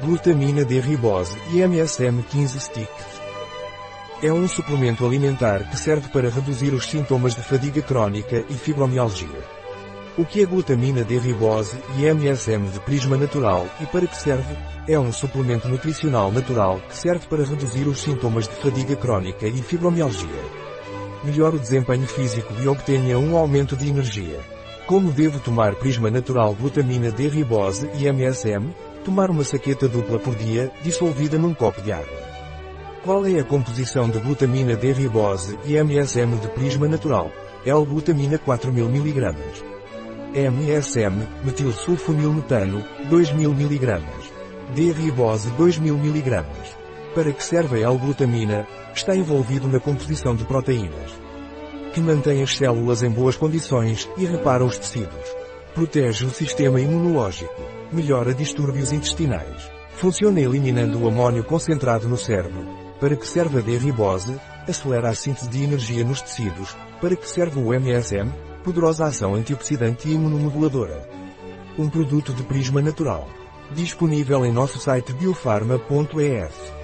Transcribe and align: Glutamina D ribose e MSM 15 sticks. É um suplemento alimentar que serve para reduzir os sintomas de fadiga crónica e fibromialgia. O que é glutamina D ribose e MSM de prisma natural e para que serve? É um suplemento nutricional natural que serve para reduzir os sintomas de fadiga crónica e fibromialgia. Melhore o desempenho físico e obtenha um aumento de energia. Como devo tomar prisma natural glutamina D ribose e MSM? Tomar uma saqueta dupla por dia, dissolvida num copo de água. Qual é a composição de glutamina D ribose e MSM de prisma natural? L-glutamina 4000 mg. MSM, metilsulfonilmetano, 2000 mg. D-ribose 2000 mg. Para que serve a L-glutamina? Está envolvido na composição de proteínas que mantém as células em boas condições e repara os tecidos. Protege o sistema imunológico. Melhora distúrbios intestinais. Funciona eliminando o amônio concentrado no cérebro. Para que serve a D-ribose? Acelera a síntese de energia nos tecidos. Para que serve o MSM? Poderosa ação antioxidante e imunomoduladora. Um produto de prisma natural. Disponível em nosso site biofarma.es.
Glutamina 0.00 0.64
D 0.64 0.80
ribose 0.80 1.38
e 1.52 1.60
MSM 1.60 2.22
15 2.22 2.60
sticks. 2.60 3.20
É 4.22 4.32
um 4.32 4.48
suplemento 4.48 5.04
alimentar 5.04 5.68
que 5.70 5.78
serve 5.78 6.08
para 6.08 6.30
reduzir 6.30 6.72
os 6.72 6.86
sintomas 6.86 7.34
de 7.34 7.42
fadiga 7.42 7.82
crónica 7.82 8.42
e 8.48 8.54
fibromialgia. 8.54 9.28
O 10.16 10.24
que 10.24 10.42
é 10.42 10.46
glutamina 10.46 11.04
D 11.04 11.18
ribose 11.18 11.76
e 11.98 12.06
MSM 12.06 12.70
de 12.72 12.80
prisma 12.80 13.16
natural 13.16 13.66
e 13.80 13.86
para 13.86 14.06
que 14.06 14.16
serve? 14.16 14.56
É 14.88 14.98
um 14.98 15.12
suplemento 15.12 15.68
nutricional 15.68 16.32
natural 16.32 16.80
que 16.88 16.96
serve 16.96 17.26
para 17.28 17.44
reduzir 17.44 17.86
os 17.86 18.00
sintomas 18.00 18.48
de 18.48 18.54
fadiga 18.54 18.96
crónica 18.96 19.46
e 19.46 19.62
fibromialgia. 19.62 20.42
Melhore 21.22 21.56
o 21.56 21.60
desempenho 21.60 22.06
físico 22.08 22.52
e 22.60 22.66
obtenha 22.66 23.18
um 23.18 23.36
aumento 23.36 23.76
de 23.76 23.88
energia. 23.88 24.40
Como 24.86 25.12
devo 25.12 25.38
tomar 25.38 25.76
prisma 25.76 26.10
natural 26.10 26.54
glutamina 26.54 27.12
D 27.12 27.28
ribose 27.28 27.88
e 27.94 28.08
MSM? 28.08 28.72
Tomar 29.04 29.30
uma 29.30 29.44
saqueta 29.44 29.88
dupla 29.88 30.18
por 30.18 30.34
dia, 30.34 30.70
dissolvida 30.82 31.38
num 31.38 31.54
copo 31.54 31.80
de 31.82 31.92
água. 31.92 32.22
Qual 33.04 33.26
é 33.26 33.38
a 33.38 33.44
composição 33.44 34.08
de 34.08 34.18
glutamina 34.20 34.76
D 34.76 34.92
ribose 34.92 35.58
e 35.64 35.76
MSM 35.76 36.36
de 36.40 36.48
prisma 36.48 36.86
natural? 36.86 37.30
L-glutamina 37.66 38.38
4000 38.38 38.86
mg. 38.86 39.34
MSM, 40.34 41.26
metilsulfonilmetano, 41.44 42.84
2000 43.10 43.50
mg. 43.50 44.02
D-ribose 44.74 45.50
2000 45.50 45.94
mg. 45.96 46.44
Para 47.14 47.32
que 47.32 47.44
serve 47.44 47.84
a 47.84 47.88
L-glutamina? 47.88 48.66
Está 48.94 49.16
envolvido 49.16 49.68
na 49.68 49.80
composição 49.80 50.34
de 50.34 50.44
proteínas 50.44 51.22
que 51.92 52.00
mantém 52.00 52.42
as 52.42 52.56
células 52.56 53.02
em 53.02 53.10
boas 53.10 53.36
condições 53.36 54.08
e 54.16 54.24
repara 54.24 54.64
os 54.64 54.78
tecidos. 54.78 55.36
Protege 55.74 56.26
o 56.26 56.30
sistema 56.30 56.78
imunológico. 56.78 57.62
Melhora 57.90 58.34
distúrbios 58.34 58.92
intestinais. 58.92 59.70
Funciona 59.94 60.38
eliminando 60.38 61.02
o 61.02 61.08
amônio 61.08 61.42
concentrado 61.42 62.06
no 62.06 62.18
cérebro. 62.18 62.66
Para 63.00 63.16
que 63.16 63.26
serve 63.26 63.60
a 63.60 63.62
D-ribose? 63.62 64.38
Acelera 64.68 65.08
a 65.08 65.14
síntese 65.14 65.48
de 65.48 65.64
energia 65.64 66.04
nos 66.04 66.20
tecidos. 66.20 66.76
Para 67.00 67.16
que 67.16 67.26
serve 67.26 67.58
o 67.58 67.72
MSM? 67.72 68.30
Poderosa 68.62 69.06
ação 69.06 69.34
antioxidante 69.34 70.08
e 70.08 70.12
imunomoduladora. 70.12 71.08
Um 71.78 71.88
produto 71.88 72.34
de 72.34 72.42
prisma 72.42 72.82
natural. 72.82 73.26
Disponível 73.70 74.44
em 74.44 74.52
nosso 74.52 74.78
site 74.78 75.14
biofarma.es. 75.14 76.81